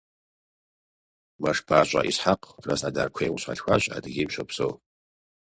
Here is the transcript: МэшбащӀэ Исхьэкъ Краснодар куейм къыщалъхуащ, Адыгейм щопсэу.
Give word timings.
МэшбащӀэ 1.41 2.01
Исхьэкъ 2.09 2.47
Краснодар 2.63 3.09
куейм 3.15 3.33
къыщалъхуащ, 3.35 3.83
Адыгейм 3.95 4.29
щопсэу. 4.33 4.71